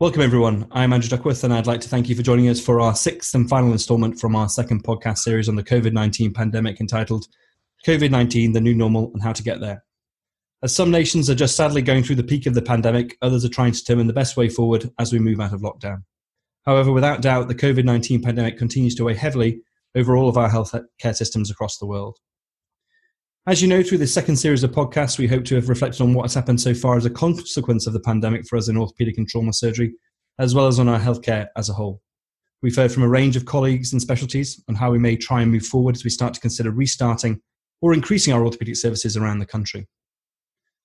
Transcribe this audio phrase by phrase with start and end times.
[0.00, 0.68] Welcome, everyone.
[0.70, 3.34] I'm Andrew Duckworth, and I'd like to thank you for joining us for our sixth
[3.34, 7.26] and final installment from our second podcast series on the COVID 19 pandemic entitled
[7.84, 9.82] COVID 19 The New Normal and How to Get There.
[10.62, 13.48] As some nations are just sadly going through the peak of the pandemic, others are
[13.48, 16.04] trying to determine the best way forward as we move out of lockdown.
[16.64, 19.62] However, without doubt, the COVID 19 pandemic continues to weigh heavily
[19.96, 22.18] over all of our healthcare systems across the world.
[23.46, 26.12] As you know, through this second series of podcasts, we hope to have reflected on
[26.12, 29.16] what has happened so far as a consequence of the pandemic for us in orthopaedic
[29.16, 29.94] and trauma surgery,
[30.38, 32.02] as well as on our healthcare as a whole.
[32.60, 35.50] We've heard from a range of colleagues and specialties on how we may try and
[35.50, 37.40] move forward as we start to consider restarting
[37.80, 39.88] or increasing our orthopaedic services around the country.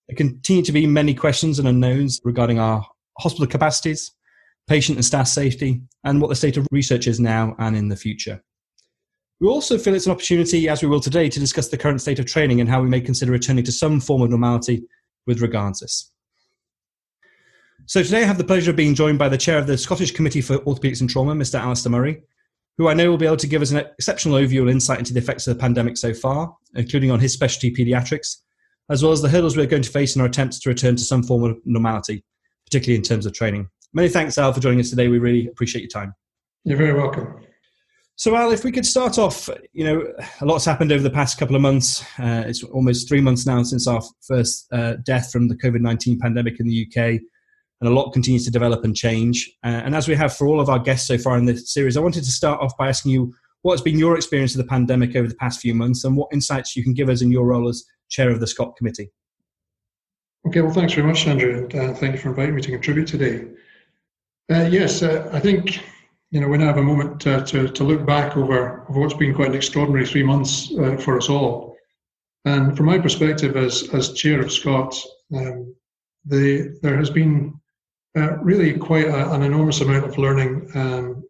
[0.08, 2.86] There continue to be many questions and unknowns regarding our
[3.20, 4.12] hospital capacities,
[4.68, 7.96] patient and staff safety, and what the state of research is now and in the
[7.96, 8.44] future.
[9.44, 12.18] We also feel it's an opportunity, as we will today, to discuss the current state
[12.18, 14.84] of training and how we may consider returning to some form of normality
[15.28, 16.14] with regards to this.
[17.86, 20.12] So today I have the pleasure of being joined by the chair of the Scottish
[20.12, 21.60] Committee for Orthopaedics and Trauma, Mr.
[21.60, 22.24] Alistair Murray,
[22.78, 25.14] who I know will be able to give us an exceptional overview and insight into
[25.14, 28.38] the effects of the pandemic so far, including on his specialty paediatrics,
[28.90, 31.04] as well as the hurdles we're going to face in our attempts to return to
[31.04, 32.24] some form of normality,
[32.66, 33.68] particularly in terms of training.
[33.92, 35.10] Many thanks, Al, for joining us today.
[35.10, 36.14] We really appreciate your time.
[36.64, 37.44] You're very welcome.
[38.16, 41.40] So, Al, if we could start off, you know, a lot's happened over the past
[41.40, 42.04] couple of months.
[42.20, 46.20] Uh, it's almost three months now since our first uh, death from the COVID 19
[46.20, 47.22] pandemic in the UK, and
[47.82, 49.52] a lot continues to develop and change.
[49.64, 51.98] Uh, and as we have for all of our guests so far in this series,
[51.98, 53.34] I wanted to start off by asking you
[53.64, 56.76] what's been your experience of the pandemic over the past few months and what insights
[56.76, 59.10] you can give us in your role as chair of the SCOT committee.
[60.48, 63.48] Okay, well, thanks very much, Andrew, uh, thank you for inviting me to contribute today.
[64.52, 65.80] Uh, yes, uh, I think
[66.34, 69.14] you know, we now have a moment to, to, to look back over, over what's
[69.14, 71.78] been quite an extraordinary three months uh, for us all.
[72.46, 75.00] And from my perspective as, as chair of SCOT,
[75.36, 75.76] um,
[76.26, 77.54] the, there has been
[78.18, 81.24] uh, really quite a, an enormous amount of learning um,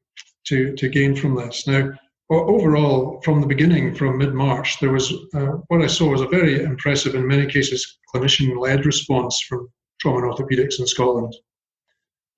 [0.45, 1.67] to, to gain from this.
[1.67, 1.91] Now,
[2.31, 6.27] overall, from the beginning, from mid March, there was uh, what I saw was a
[6.27, 9.67] very impressive, in many cases, clinician led response from
[9.99, 11.35] trauma and orthopedics in Scotland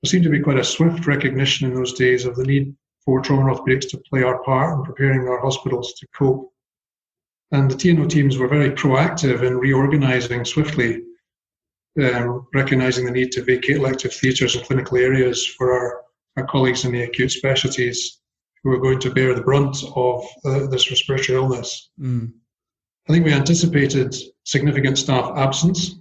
[0.05, 3.21] there seemed to be quite a swift recognition in those days of the need for
[3.21, 6.53] trauma orthopedics to play our part in preparing our hospitals to cope.
[7.51, 11.01] And the T&O teams were very proactive in reorganising swiftly,
[11.99, 16.01] um, recognising the need to vacate elective theatres and clinical areas for our,
[16.37, 18.19] our colleagues in the acute specialties
[18.63, 21.89] who are going to bear the brunt of uh, this respiratory illness.
[21.99, 22.31] Mm.
[23.09, 25.95] I think we anticipated significant staff absence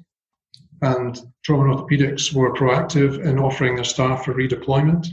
[0.85, 5.07] and trauma and orthopedics were proactive in offering their staff for redeployment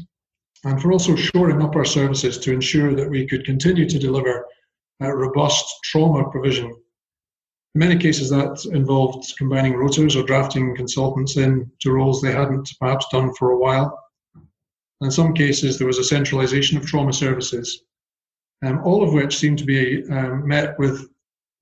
[0.65, 4.45] and for also shoring up our services to ensure that we could continue to deliver
[4.99, 6.67] robust trauma provision.
[7.73, 12.69] In many cases, that involved combining rotas or drafting consultants in to roles they hadn't
[12.79, 13.97] perhaps done for a while.
[14.99, 17.83] In some cases, there was a centralization of trauma services,
[18.63, 21.10] um, all of which seemed to be um, met with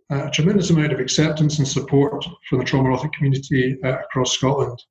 [0.10, 4.82] a tremendous amount of acceptance and support from the trauma orthotic community uh, across Scotland.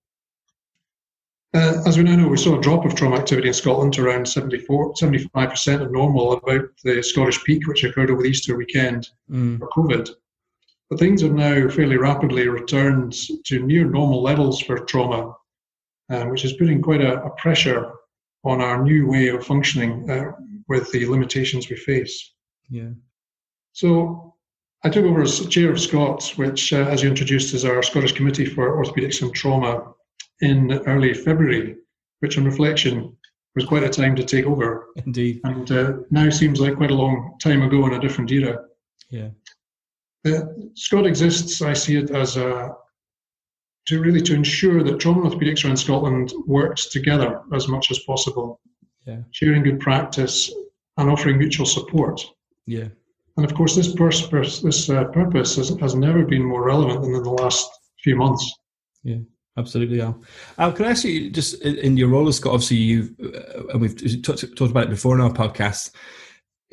[1.55, 4.05] Uh, as we now know, we saw a drop of trauma activity in Scotland to
[4.05, 9.09] around 74, 75% of normal, about the Scottish peak, which occurred over the Easter weekend
[9.31, 9.59] mm.
[9.59, 10.11] for COVID.
[10.91, 13.15] But things have now fairly rapidly returned
[13.47, 15.35] to near normal levels for trauma,
[16.11, 17.93] uh, which is putting quite a, a, pressure
[18.45, 20.33] on our new way of functioning uh,
[20.69, 22.33] with the limitations we face.
[22.71, 22.91] Yeah.
[23.73, 24.35] So
[24.85, 28.13] I took over as chair of Scots, which, uh, as you introduced, is our Scottish
[28.13, 29.93] Committee for Orthopaedics and Trauma,
[30.41, 31.77] in early February,
[32.21, 33.17] which, on reflection,
[33.55, 34.87] was quite a time to take over.
[35.05, 35.41] Indeed.
[35.45, 38.65] And uh, now seems like quite a long time ago in a different era.
[39.11, 39.31] Yeah.
[40.25, 40.41] Uh,
[40.75, 42.75] SCOT exists, I see it as a
[43.87, 47.99] to really to ensure that trauma and orthopedics around Scotland works together as much as
[48.01, 48.61] possible,
[49.07, 49.21] yeah.
[49.31, 50.53] sharing good practice
[50.99, 52.21] and offering mutual support.
[52.67, 52.89] Yeah.
[53.39, 57.15] And of course, this, pers- this uh, purpose has, has never been more relevant than
[57.15, 57.71] in the last
[58.03, 58.53] few months.
[59.05, 59.19] Yeah,
[59.57, 60.21] absolutely, Al.
[60.59, 62.53] Al, can I ask you just in your role as SCOT?
[62.53, 65.93] Obviously, you uh, and we've talked, talked about it before in our podcast.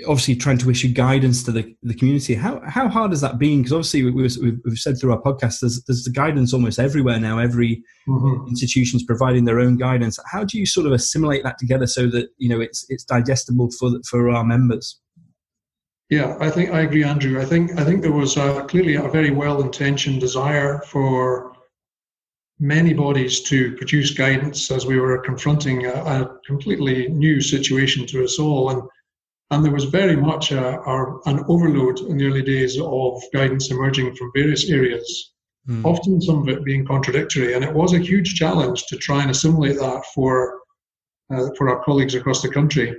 [0.07, 2.33] Obviously, trying to issue guidance to the, the community.
[2.33, 3.59] How how hard has that been?
[3.59, 7.19] Because obviously, we, have we've said through our podcast, there's there's the guidance almost everywhere
[7.19, 7.37] now.
[7.37, 8.47] Every mm-hmm.
[8.49, 10.17] institution's providing their own guidance.
[10.31, 13.69] How do you sort of assimilate that together so that you know it's it's digestible
[13.79, 14.99] for for our members?
[16.09, 17.41] Yeah, I think I agree, Andrew.
[17.41, 18.35] I think I think there was
[18.67, 21.53] clearly a very well-intentioned desire for
[22.59, 28.23] many bodies to produce guidance as we were confronting a, a completely new situation to
[28.23, 28.81] us all, and
[29.51, 33.71] and there was very much a, a, an overload in the early days of guidance
[33.71, 35.33] emerging from various areas.
[35.67, 35.85] Mm.
[35.85, 39.31] Often some of it being contradictory, and it was a huge challenge to try and
[39.31, 40.59] assimilate that for
[41.33, 42.95] uh, for our colleagues across the country.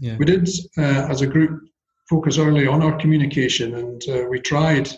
[0.00, 0.16] Yeah.
[0.16, 1.67] We did, uh, as a group,
[2.08, 4.88] focus early on our communication, and uh, we tried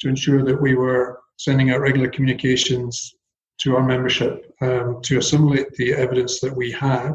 [0.00, 3.14] to ensure that we were sending out regular communications
[3.60, 7.14] to our membership um, to assimilate the evidence that we had.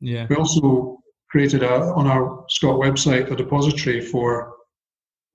[0.00, 0.26] Yeah.
[0.28, 0.98] We also
[1.30, 4.54] created a, on our SCOT website a depository for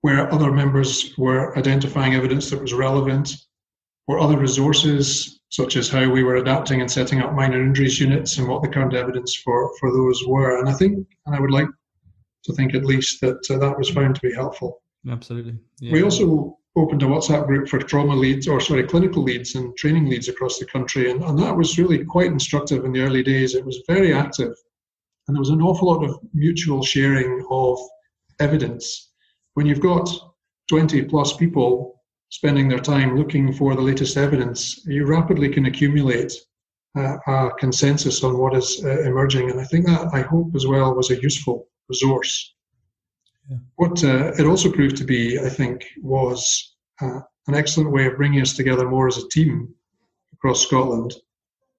[0.02, 3.34] where other members were identifying evidence that was relevant,
[4.08, 8.38] or other resources such as how we were adapting and setting up minor injuries units
[8.38, 10.58] and what the current evidence for, for those were.
[10.58, 11.68] And I think, and I would like
[12.46, 14.82] to think at least that uh, that was found to be helpful.
[15.08, 15.58] Absolutely.
[15.80, 15.92] Yeah.
[15.92, 20.08] We also opened a WhatsApp group for trauma leads, or sorry, clinical leads and training
[20.08, 23.54] leads across the country, and, and that was really quite instructive in the early days.
[23.54, 24.52] It was very active,
[25.26, 27.78] and there was an awful lot of mutual sharing of
[28.40, 29.10] evidence.
[29.54, 30.08] When you've got
[30.68, 36.32] 20 plus people spending their time looking for the latest evidence, you rapidly can accumulate
[36.96, 40.66] uh, a consensus on what is uh, emerging, and I think that I hope as
[40.66, 42.54] well was a useful resource.
[43.50, 43.58] Yeah.
[43.76, 48.16] What uh, it also proved to be, I think, was uh, an excellent way of
[48.16, 49.72] bringing us together more as a team
[50.32, 51.14] across Scotland.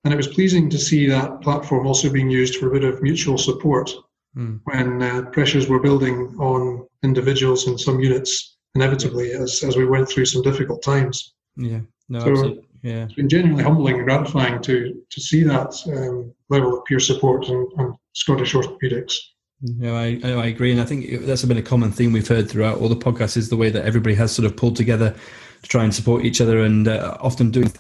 [0.03, 3.01] And it was pleasing to see that platform also being used for a bit of
[3.01, 3.91] mutual support
[4.35, 4.59] Mm.
[4.65, 10.07] when uh, pressures were building on individuals in some units, inevitably, as, as we went
[10.07, 11.33] through some difficult times.
[11.55, 11.79] Yeah.
[12.07, 12.63] No, So- absolutely.
[12.83, 13.05] Yeah.
[13.05, 17.47] It's been genuinely humbling and gratifying to, to see that um, level of peer support
[17.47, 19.15] and, and Scottish orthopaedics.
[19.61, 22.77] No, I, I agree, and I think that's been a common theme we've heard throughout
[22.77, 25.15] all the podcasts is the way that everybody has sort of pulled together
[25.63, 27.71] to try and support each other, and uh, often doing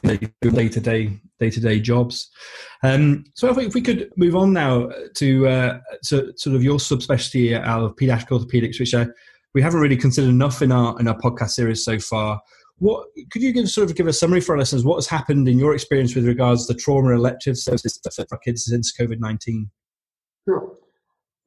[0.41, 2.31] day to day day to day jobs.
[2.81, 6.63] Um, so, I think if we could move on now to, uh, to sort of
[6.63, 9.05] your subspecialty out of paediatric orthopedics, which uh,
[9.53, 12.41] we haven't really considered enough in our in our podcast series so far.
[12.79, 14.83] What could you give sort of give a summary for our listeners?
[14.83, 18.91] What has happened in your experience with regards to trauma elective services for kids since
[18.99, 19.69] COVID nineteen?
[20.47, 20.75] Sure.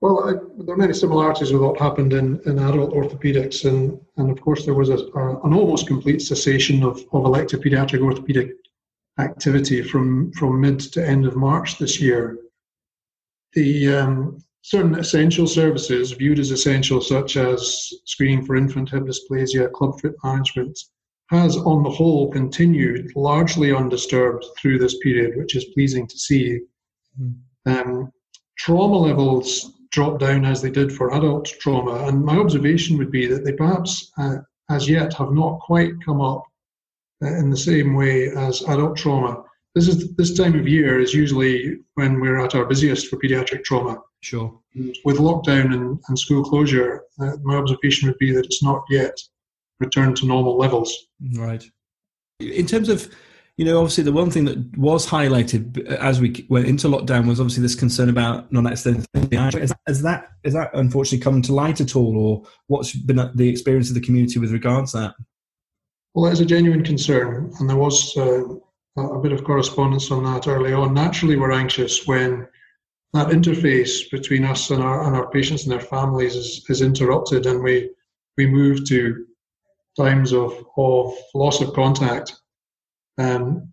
[0.01, 0.33] Well, I,
[0.63, 4.65] there are many similarities with what happened in, in adult orthopedics, and, and of course
[4.65, 8.53] there was a, a, an almost complete cessation of, of elective pediatric orthopedic
[9.19, 12.39] activity from, from mid to end of March this year.
[13.53, 19.71] The um, certain essential services viewed as essential, such as screening for infant hip dysplasia,
[19.73, 20.79] clubfoot management,
[21.29, 26.61] has on the whole continued largely undisturbed through this period, which is pleasing to see.
[27.21, 27.35] Mm.
[27.67, 28.13] Um,
[28.59, 33.27] trauma levels drop down as they did for adult trauma, and my observation would be
[33.27, 34.37] that they perhaps uh,
[34.71, 36.45] as yet have not quite come up
[37.23, 39.43] uh, in the same way as adult trauma.
[39.75, 43.65] This is this time of year is usually when we're at our busiest for pediatric
[43.65, 43.99] trauma.
[44.21, 44.59] Sure.
[45.05, 49.17] With lockdown and, and school closure, uh, my observation would be that it's not yet
[49.79, 51.07] returned to normal levels.
[51.35, 51.65] Right.
[52.41, 53.09] In terms of,
[53.61, 57.41] you know, obviously the one thing that was highlighted as we went into lockdown was
[57.41, 59.05] obviously this concern about non-accidental.
[59.31, 63.51] Has, has that has that unfortunately come to light at all, or what's been the
[63.51, 65.15] experience of the community with regards to that?
[66.15, 68.45] Well, that is a genuine concern, and there was uh,
[68.97, 70.95] a bit of correspondence on that early on.
[70.95, 72.49] Naturally, we're anxious when
[73.13, 77.45] that interface between us and our and our patients and their families is, is interrupted,
[77.45, 77.91] and we
[78.39, 79.27] we move to
[79.99, 82.40] times of, of loss of contact.
[83.21, 83.71] Um,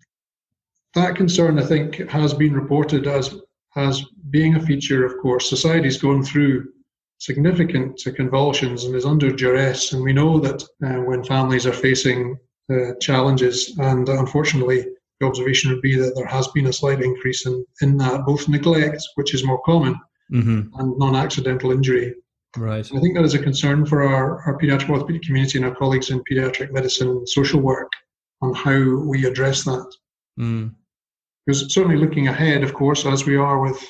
[0.93, 3.35] that concern, I think, has been reported as
[3.75, 5.05] as being a feature.
[5.05, 6.53] Of course, society's gone through
[7.19, 12.37] significant convulsions and is under duress, and we know that uh, when families are facing
[12.71, 14.85] uh, challenges, and unfortunately,
[15.19, 18.47] the observation would be that there has been a slight increase in, in that, both
[18.47, 19.95] neglect, which is more common,
[20.31, 20.79] mm-hmm.
[20.79, 22.13] and non-accidental injury.
[22.55, 22.87] Right.
[22.93, 26.09] I think that is a concern for our, our pediatric orthopedic community and our colleagues
[26.09, 27.91] in pediatric medicine and social work
[28.41, 29.93] on how we address that.
[30.39, 30.73] Mm.
[31.45, 33.83] Because certainly looking ahead, of course, as we are with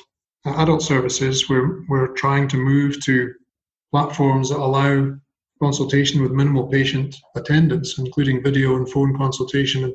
[0.46, 3.34] adult services, we're, we're trying to move to
[3.90, 5.14] platforms that allow
[5.60, 9.84] consultation with minimal patient attendance, including video and phone consultation.
[9.84, 9.94] And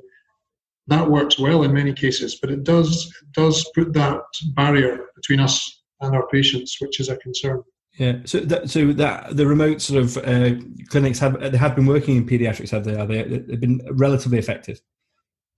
[0.88, 4.22] that works well in many cases, but it does it does put that
[4.56, 7.64] barrier between us and our patients, which is a concern.
[7.96, 8.20] Yeah.
[8.26, 10.56] So that so that the remote sort of uh,
[10.90, 12.96] clinics have they have been working in pediatrics, have they?
[12.96, 13.24] Are they?
[13.24, 14.82] They've been relatively effective.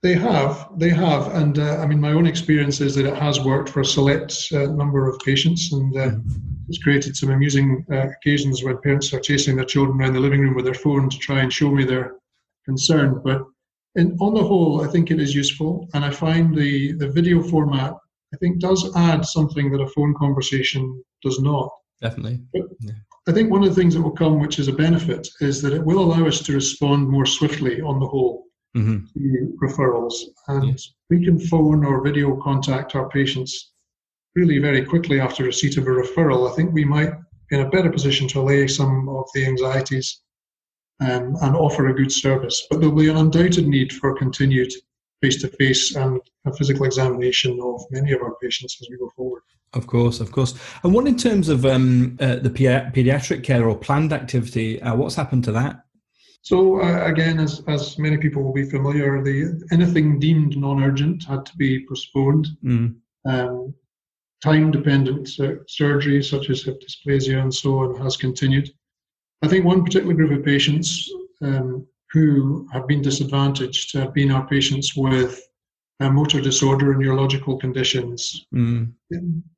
[0.04, 3.40] They have, they have, and uh, I mean, my own experience is that it has
[3.40, 6.12] worked for a select uh, number of patients, and uh,
[6.68, 10.42] it's created some amusing uh, occasions when parents are chasing their children around the living
[10.42, 12.18] room with their phone to try and show me their
[12.66, 13.20] concern.
[13.24, 13.46] But
[13.96, 17.42] in, on the whole, I think it is useful, and I find the the video
[17.42, 17.96] format
[18.34, 21.72] I think does add something that a phone conversation does not.
[22.02, 22.42] Definitely.
[23.28, 25.74] I think one of the things that will come, which is a benefit, is that
[25.74, 28.44] it will allow us to respond more swiftly on the whole
[28.76, 29.06] Mm-hmm.
[29.18, 30.16] to referrals.
[30.50, 30.92] And Yes.
[31.10, 33.72] we can phone or video contact our patients
[34.36, 37.12] really very quickly after receipt of a referral, I think we might
[37.50, 40.20] be in a better position to allay some of the anxieties
[41.00, 42.68] um, and offer a good service.
[42.70, 44.74] But there'll be an undoubted need for continued
[45.22, 49.10] face to face and a physical examination of many of our patients as we go
[49.16, 49.44] forward.
[49.76, 50.56] Of course, of course.
[50.84, 55.16] And what in terms of um, uh, the pediatric care or planned activity, uh, what's
[55.16, 55.82] happened to that?
[56.42, 61.46] So uh, again, as, as many people will be familiar, the anything deemed non-urgent had
[61.46, 62.48] to be postponed.
[62.64, 62.96] Mm.
[63.26, 63.74] Um,
[64.44, 65.28] time-dependent
[65.68, 68.70] surgery, such as hip dysplasia and so on, has continued.
[69.42, 71.10] I think one particular group of patients
[71.42, 75.42] um, who have been disadvantaged have been our patients with
[76.00, 78.46] uh, motor disorder and neurological conditions.
[78.54, 78.94] Mm.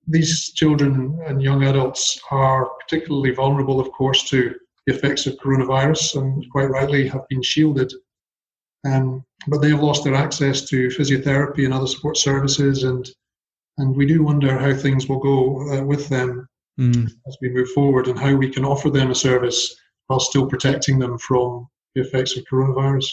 [0.07, 4.53] These children and young adults are particularly vulnerable, of course, to
[4.85, 7.91] the effects of coronavirus and quite rightly have been shielded.
[8.85, 13.09] Um, but they have lost their access to physiotherapy and other support services, and
[13.79, 16.47] and we do wonder how things will go uh, with them
[16.79, 17.09] mm.
[17.27, 19.75] as we move forward and how we can offer them a service
[20.07, 23.07] while still protecting them from the effects of coronavirus.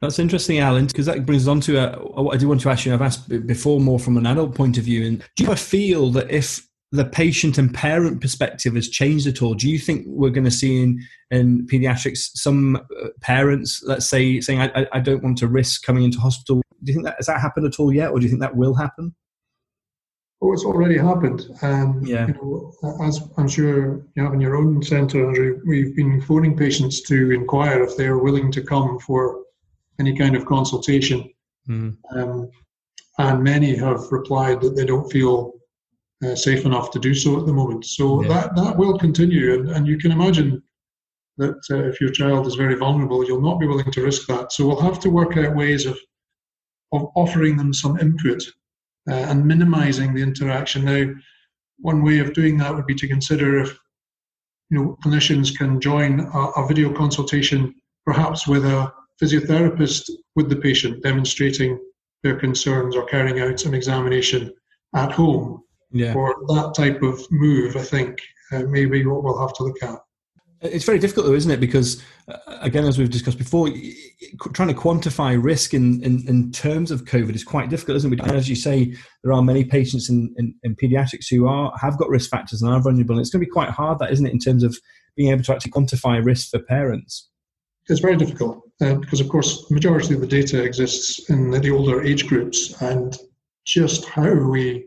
[0.00, 2.70] That's interesting, Alan, because that brings us on to uh, what I do want to
[2.70, 2.92] ask you.
[2.92, 5.06] I've asked before more from an adult point of view.
[5.06, 9.54] And do you feel that if the patient and parent perspective has changed at all?
[9.54, 14.40] Do you think we're going to see in, in pediatrics some uh, parents, let's say,
[14.40, 16.62] saying, I, I don't want to risk coming into hospital?
[16.82, 18.56] Do you think that has that happened at all yet, or do you think that
[18.56, 19.14] will happen?
[20.40, 21.46] Oh, it's already happened.
[21.62, 22.28] Um, yeah.
[22.28, 26.56] You know, as I'm sure you have in your own centre, Andrew, we've been phoning
[26.56, 29.42] patients to inquire if they're willing to come for
[30.00, 31.30] any kind of consultation.
[31.68, 31.96] Mm.
[32.14, 32.50] Um,
[33.18, 35.52] and many have replied that they don't feel
[36.24, 37.84] uh, safe enough to do so at the moment.
[37.84, 38.28] So yeah.
[38.28, 39.54] that, that will continue.
[39.54, 40.62] And, and you can imagine
[41.36, 44.52] that uh, if your child is very vulnerable, you'll not be willing to risk that.
[44.52, 45.98] So we'll have to work out ways of,
[46.92, 48.42] of offering them some input
[49.08, 50.84] uh, and minimizing the interaction.
[50.84, 51.14] Now,
[51.78, 53.78] one way of doing that would be to consider if
[54.70, 57.74] you know clinicians can join a, a video consultation,
[58.04, 61.78] perhaps with a physiotherapist with the patient, demonstrating
[62.22, 64.52] their concerns or carrying out an examination
[64.94, 65.62] at home.
[65.90, 66.12] Yeah.
[66.12, 68.20] For that type of move, I think
[68.52, 69.98] uh, maybe what we'll have to look at.
[70.60, 71.60] It's very difficult, though, isn't it?
[71.60, 73.68] Because, uh, again, as we've discussed before,
[74.54, 78.20] trying to quantify risk in, in, in, terms of COVID is quite difficult, isn't it?
[78.20, 81.96] And as you say, there are many patients in, in, in pediatrics who are have
[81.96, 83.14] got risk factors and are vulnerable.
[83.14, 84.76] And it's going to be quite hard, that isn't it, in terms of
[85.16, 87.28] being able to actually quantify risk for parents.
[87.88, 92.02] It's very difficult because, of course, the majority of the data exists in the older
[92.02, 93.18] age groups, and
[93.66, 94.86] just how we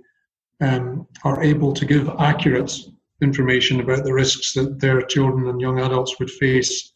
[0.62, 2.74] um, are able to give accurate
[3.22, 6.94] information about the risks that their children and young adults would face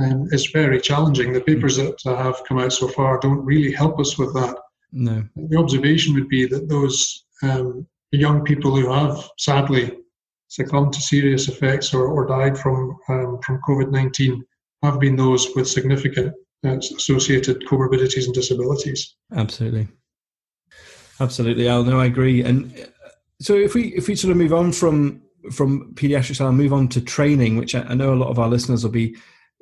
[0.00, 1.32] um, is very challenging.
[1.32, 4.56] The papers that have come out so far don't really help us with that.
[4.92, 5.22] No.
[5.36, 9.98] The observation would be that those um, young people who have sadly
[10.48, 14.44] succumbed to serious effects or, or died from um, from COVID nineteen
[14.82, 16.34] have been those with significant
[16.64, 19.16] uh, associated comorbidities and disabilities.
[19.34, 19.88] Absolutely,
[21.20, 21.84] absolutely, Al.
[21.84, 22.42] No, I agree.
[22.42, 23.08] And uh,
[23.40, 25.22] so, if we if we sort of move on from
[25.52, 28.48] from pediatrics, I'll move on to training, which I, I know a lot of our
[28.48, 29.16] listeners will be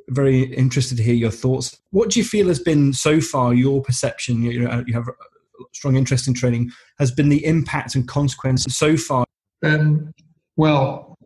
[0.09, 1.79] very interested to hear your thoughts.
[1.91, 4.43] What do you feel has been so far your perception?
[4.43, 5.09] You know, you have
[5.73, 6.71] strong interest in training.
[6.99, 9.25] Has been the impact and consequences so far?
[9.63, 10.13] Um,
[10.57, 11.17] well,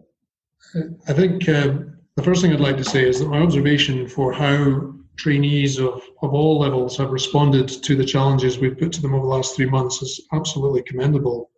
[1.07, 1.75] I think uh,
[2.17, 6.03] the first thing I'd like to say is that my observation for how trainees of,
[6.23, 9.57] of all levels have responded to the challenges we've put to them over the last
[9.57, 11.51] three months is absolutely commendable.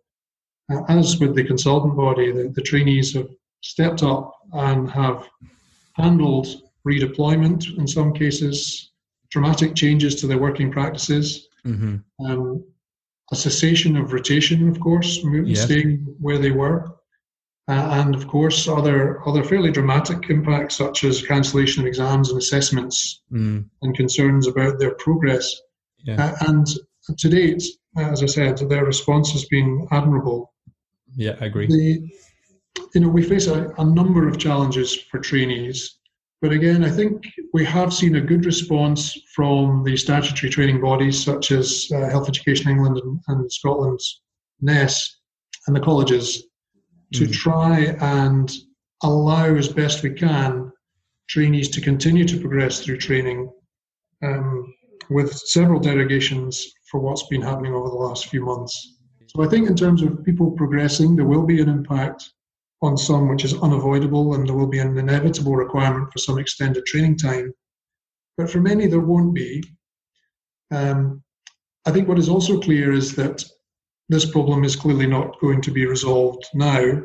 [0.71, 3.29] Uh, as with the consultant body, the, the trainees have
[3.61, 5.27] stepped up and have
[5.93, 6.47] handled
[6.87, 8.91] redeployment in some cases,
[9.29, 11.97] dramatic changes to their working practices, mm-hmm.
[12.25, 12.63] um,
[13.31, 15.63] a cessation of rotation, of course, yes.
[15.63, 16.94] staying where they were,
[17.67, 22.37] uh, and of course other other fairly dramatic impacts such as cancellation of exams and
[22.37, 23.65] assessments mm.
[23.81, 25.61] and concerns about their progress.
[26.03, 26.23] Yeah.
[26.23, 26.67] Uh, and
[27.17, 27.63] to date,
[27.97, 30.53] as I said, their response has been admirable.
[31.15, 31.67] Yeah, I agree.
[31.67, 32.09] The,
[32.93, 35.97] you know, we face a, a number of challenges for trainees.
[36.41, 41.23] But again, I think we have seen a good response from the statutory training bodies
[41.23, 44.21] such as uh, Health Education England and, and, Scotland's
[44.61, 45.17] NES
[45.65, 46.43] and the colleges
[47.13, 47.31] to mm-hmm.
[47.31, 48.51] try and
[49.03, 50.71] allow as best we can
[51.27, 53.51] trainees to continue to progress through training
[54.23, 54.73] um,
[55.09, 58.97] with several derogations for what's been happening over the last few months.
[59.27, 62.31] So I think in terms of people progressing, there will be an impact
[62.81, 66.85] on some which is unavoidable, and there will be an inevitable requirement for some extended
[66.85, 67.53] training time.
[68.37, 69.63] But for many, there won't be.
[70.71, 71.23] Um,
[71.85, 73.43] I think what is also clear is that
[74.09, 77.01] this problem is clearly not going to be resolved now.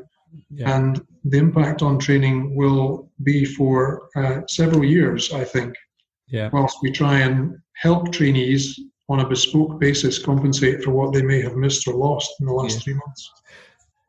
[0.50, 0.76] Yeah.
[0.76, 5.74] And the impact on training will be for uh, several years, I think.
[6.28, 6.50] Yeah.
[6.52, 8.78] Whilst we try and help trainees
[9.08, 12.52] on a bespoke basis compensate for what they may have missed or lost in the
[12.52, 12.80] last yeah.
[12.80, 13.30] three months.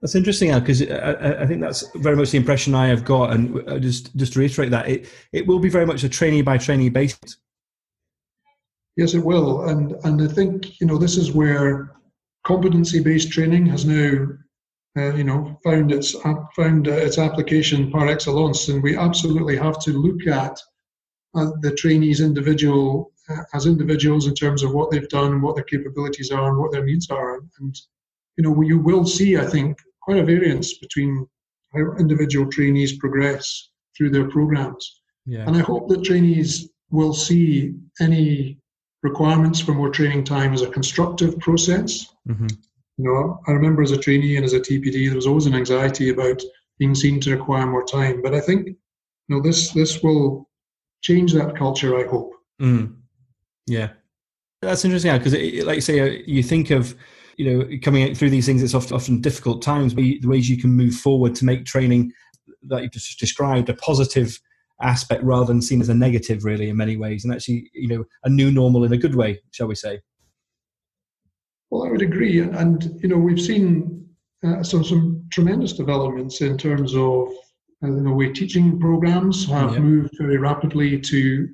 [0.01, 3.33] That's interesting, Al, because I, I, think that's very much the impression I have got,
[3.33, 6.41] and uh, just just to reiterate that it it will be very much a trainee
[6.41, 7.37] by trainee basis.
[8.97, 11.91] Yes, it will, and and I think you know this is where
[12.45, 14.27] competency-based training has now,
[14.97, 16.15] uh, you know, found its
[16.55, 20.59] found uh, its application par excellence, and we absolutely have to look at
[21.35, 25.63] uh, the trainees individual uh, as individuals in terms of what they've done, what their
[25.63, 27.75] capabilities are, and what their needs are, and
[28.37, 31.27] you know, you will see, I think, quite a variance between
[31.73, 35.01] how individual trainees progress through their programs.
[35.25, 35.45] Yeah.
[35.47, 38.60] And I hope that trainees will see any
[39.03, 42.13] requirements for more training time as a constructive process.
[42.27, 42.47] Mm-hmm.
[42.97, 45.55] You know, I remember as a trainee and as a TPD, there was always an
[45.55, 46.41] anxiety about
[46.77, 48.21] being seen to require more time.
[48.21, 48.75] But I think, you
[49.29, 50.49] know, this this will
[51.01, 51.97] change that culture.
[51.97, 52.33] I hope.
[52.61, 52.95] Mm.
[53.65, 53.89] Yeah,
[54.61, 55.33] that's interesting because,
[55.65, 56.95] like you say, uh, you think of
[57.37, 58.61] you know coming through these things.
[58.61, 59.93] It's often, often difficult times.
[59.93, 62.11] But the ways you can move forward to make training
[62.63, 64.39] that you just described a positive
[64.81, 68.03] aspect rather than seen as a negative really in many ways and actually you know
[68.23, 69.99] a new normal in a good way shall we say.
[71.69, 74.05] Well i would agree and you know we've seen
[74.43, 77.29] uh, some some tremendous developments in terms of
[77.83, 81.47] uh, the way teaching programs have moved very rapidly to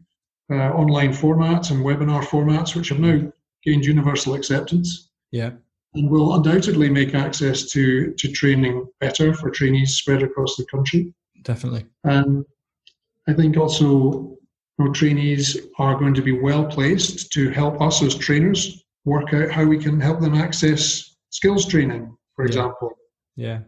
[0.52, 3.32] uh, online formats and webinar formats which have now
[3.64, 5.10] gained universal acceptance.
[5.32, 5.52] Yeah.
[5.94, 11.14] And will undoubtedly make access to to training better for trainees spread across the country.
[11.44, 11.86] Definitely.
[12.04, 12.46] And
[13.28, 14.38] I think also
[14.80, 19.52] know, trainees are going to be well placed to help us as trainers work out
[19.52, 22.48] how we can help them access skills training, for yeah.
[22.48, 22.92] example.
[23.36, 23.60] Yeah.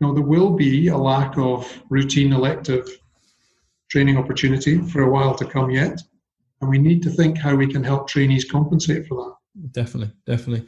[0.00, 2.88] You know, there will be a lack of routine elective
[3.90, 6.00] training opportunity for a while to come yet.
[6.60, 9.72] And we need to think how we can help trainees compensate for that.
[9.72, 10.66] Definitely, definitely.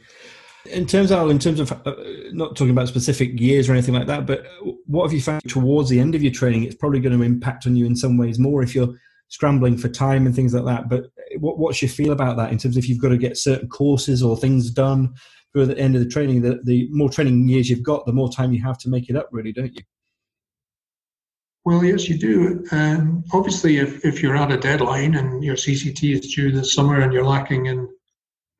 [0.71, 1.95] In terms of, in terms of, uh,
[2.31, 4.45] not talking about specific years or anything like that, but
[4.85, 6.63] what have you found towards the end of your training?
[6.63, 8.93] It's probably going to impact on you in some ways more if you're
[9.29, 10.89] scrambling for time and things like that.
[10.89, 13.37] But what, what's your feel about that in terms of if you've got to get
[13.37, 15.13] certain courses or things done
[15.53, 16.41] for the end of the training?
[16.41, 19.15] The, the more training years you've got, the more time you have to make it
[19.15, 19.81] up, really, don't you?
[21.65, 22.65] Well, yes, you do.
[22.71, 27.01] And obviously, if, if you're at a deadline and your CCT is due this summer
[27.01, 27.89] and you're lacking in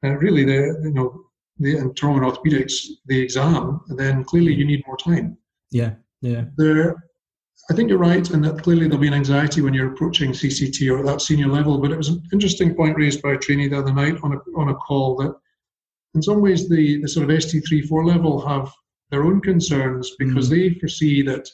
[0.03, 1.26] uh, really the you know
[1.59, 5.37] the and trauma and orthopedics the exam, then clearly you need more time.
[5.71, 6.45] Yeah, yeah.
[6.57, 6.95] There,
[7.69, 10.91] I think you're right, and that clearly there'll be an anxiety when you're approaching CCT
[10.91, 11.77] or at that senior level.
[11.79, 14.37] But it was an interesting point raised by a trainee the other night on a
[14.57, 15.35] on a call that,
[16.15, 18.71] in some ways, the the sort of ST three four level have
[19.09, 20.51] their own concerns because mm.
[20.51, 21.49] they foresee that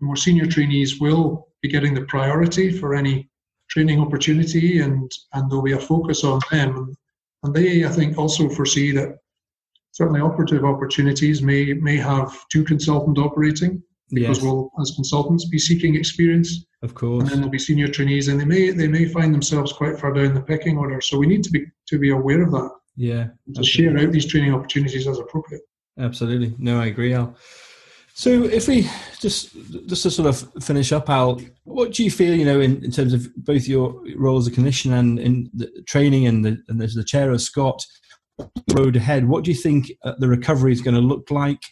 [0.00, 3.28] more senior trainees will be getting the priority for any
[3.70, 6.94] training opportunity, and and there'll be a focus on them.
[7.42, 9.18] And they, I think, also foresee that
[9.96, 14.44] certainly operative opportunities may may have two consultant operating because yes.
[14.44, 16.66] we'll as consultants be seeking experience.
[16.82, 17.22] Of course.
[17.22, 20.12] And then there'll be senior trainees and they may they may find themselves quite far
[20.12, 21.00] down the pecking order.
[21.00, 22.70] So we need to be to be aware of that.
[22.94, 25.62] Yeah to share out these training opportunities as appropriate.
[25.98, 26.54] Absolutely.
[26.58, 27.34] No i agree al.
[28.12, 29.56] So if we just
[29.86, 32.90] just to sort of finish up al what do you feel you know in, in
[32.90, 36.82] terms of both your role as a clinician and in the training and the, and
[36.82, 37.80] as the chair of SCOT
[38.74, 41.62] road ahead, what do you think uh, the recovery is going to look like?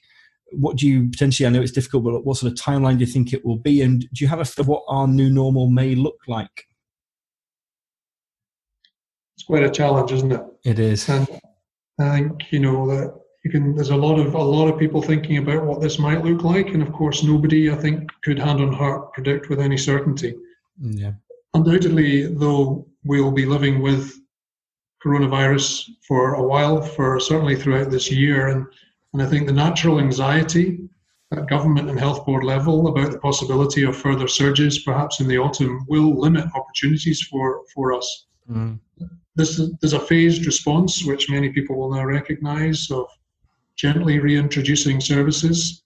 [0.53, 3.11] What do you potentially, I know it's difficult, but what sort of timeline do you
[3.11, 3.83] think it will be?
[3.83, 6.67] And do you have a feel what our new normal may look like?
[9.37, 10.43] It's quite a challenge, isn't it?
[10.65, 11.09] It is.
[11.09, 11.29] And
[11.99, 15.03] I think, you know, that you can, there's a lot of, a lot of people
[15.03, 16.69] thinking about what this might look like.
[16.69, 20.35] And of course, nobody, I think, could hand on heart predict with any certainty.
[20.81, 21.13] Yeah.
[21.53, 24.19] Undoubtedly, though, we'll be living with
[25.05, 28.49] coronavirus for a while, for certainly throughout this year.
[28.49, 28.67] And,
[29.13, 30.89] and I think the natural anxiety
[31.33, 35.39] at government and health board level about the possibility of further surges, perhaps in the
[35.39, 38.27] autumn, will limit opportunities for, for us.
[38.51, 38.79] Mm.
[39.37, 43.07] This is, there's a phased response, which many people will now recognize, of
[43.77, 45.83] gently reintroducing services.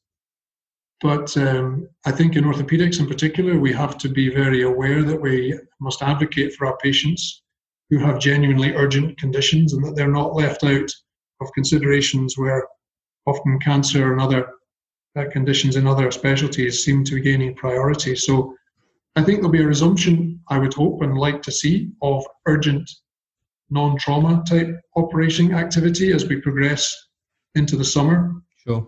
[1.01, 5.21] But um, I think in orthopedics in particular, we have to be very aware that
[5.21, 7.43] we must advocate for our patients
[7.91, 10.91] who have genuinely urgent conditions and that they're not left out
[11.41, 12.67] of considerations where
[13.27, 14.49] often cancer and other
[15.17, 18.15] uh, conditions in other specialties seem to be gaining priority.
[18.15, 18.55] So
[19.17, 22.89] I think there'll be a resumption, I would hope and like to see, of urgent
[23.71, 26.95] non trauma type operation activity as we progress
[27.55, 28.35] into the summer.
[28.67, 28.87] Sure.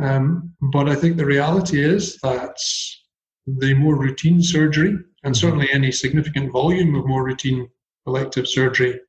[0.00, 2.56] Um, but I think the reality is that
[3.46, 5.34] the more routine surgery, and mm-hmm.
[5.34, 7.68] certainly any significant volume of more routine
[8.06, 9.00] elective surgery,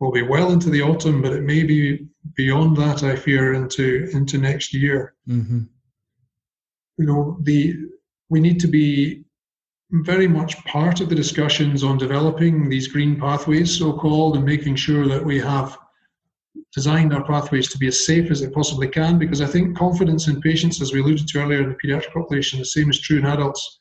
[0.00, 3.02] will be well into the autumn, but it may be beyond that.
[3.02, 5.14] I fear into into next year.
[5.28, 5.60] Mm-hmm.
[6.98, 7.76] You know, the
[8.28, 9.24] we need to be
[9.90, 14.76] very much part of the discussions on developing these green pathways, so called, and making
[14.76, 15.76] sure that we have
[16.72, 19.18] designed our pathways to be as safe as it possibly can.
[19.18, 22.58] Because I think confidence in patients, as we alluded to earlier in the pediatric population,
[22.58, 23.78] the same is true in adults.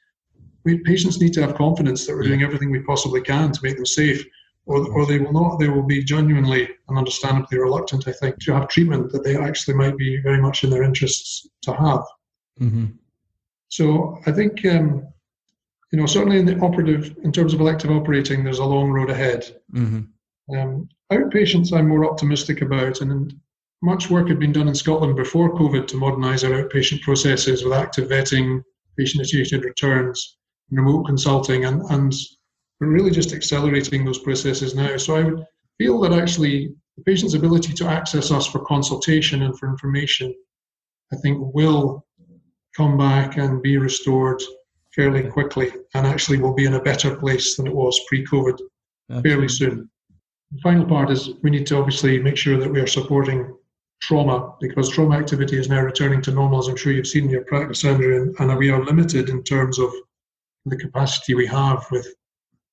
[0.66, 3.76] We, patients need to have confidence that we're doing everything we possibly can to make
[3.76, 4.26] them safe,
[4.66, 5.60] or, or they will not.
[5.60, 9.76] They will be genuinely and understandably reluctant, I think, to have treatment that they actually
[9.76, 12.04] might be very much in their interests to have.
[12.62, 12.86] Mm-hmm.
[13.70, 15.08] So I think um,
[15.92, 19.10] you know, certainly in the operative, in terms of elective operating, there's a long road
[19.10, 19.56] ahead.
[19.74, 20.56] Mm-hmm.
[20.56, 23.34] Um, outpatients, I'm more optimistic about, and
[23.82, 27.74] much work had been done in Scotland before COVID to modernise our outpatient processes with
[27.74, 28.62] active vetting,
[28.98, 30.38] patient-initiated returns,
[30.70, 32.14] remote consulting, and, and
[32.80, 34.98] we're really just accelerating those processes now.
[34.98, 35.46] So I would
[35.78, 40.34] feel that actually the patient's ability to access us for consultation and for information,
[41.12, 42.06] I think, will
[42.76, 44.42] come back and be restored
[44.96, 48.60] fairly quickly and actually will be in a better place than it was pre COVID
[49.24, 49.90] fairly soon.
[50.52, 53.56] The final part is we need to obviously make sure that we are supporting
[54.02, 57.30] trauma because trauma activity is now returning to normal, as I'm sure you've seen in
[57.30, 59.94] your practice, Andrew, and, and we are limited in terms of
[60.66, 62.08] the capacity we have with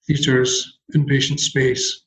[0.07, 2.05] theatres, inpatient space,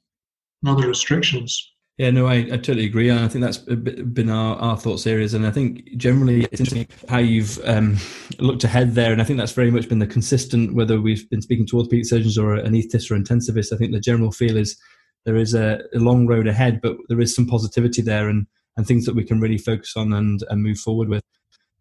[0.63, 1.71] and other restrictions.
[1.99, 3.11] Yeah, no, I, I totally agree.
[3.11, 5.33] I think that's been our, our thoughts areas.
[5.33, 7.97] And I think generally it's interesting how you've um,
[8.39, 9.11] looked ahead there.
[9.11, 12.05] And I think that's very much been the consistent, whether we've been speaking to orthopedic
[12.05, 14.79] surgeons or anaesthetists or intensivists, I think the general feel is
[15.25, 18.87] there is a, a, long road ahead, but there is some positivity there and, and
[18.87, 21.21] things that we can really focus on and, and move forward with.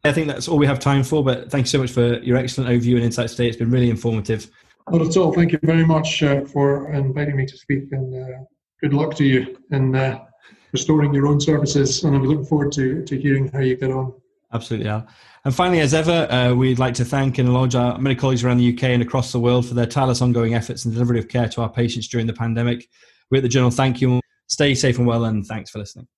[0.02, 2.37] I think that's all we have time for, but thank you so much for your
[2.37, 3.48] excellent overview and insights today.
[3.48, 4.50] It's been really informative.
[4.90, 5.33] Not at all.
[5.33, 7.92] Thank you very much uh, for inviting me to speak.
[7.92, 8.38] And uh,
[8.81, 10.24] good luck to you in uh,
[10.72, 12.05] restoring your own services.
[12.05, 14.14] And I'm looking forward to, to hearing how you get on.
[14.53, 15.07] Absolutely, Al.
[15.44, 18.59] And finally, as ever, uh, we'd like to thank and acknowledge our many colleagues around
[18.59, 21.48] the UK and across the world for their tireless ongoing efforts in delivery of care
[21.48, 22.88] to our patients during the pandemic.
[23.31, 24.20] We at the Journal thank you.
[24.46, 26.09] Stay safe and well, and thanks for listening.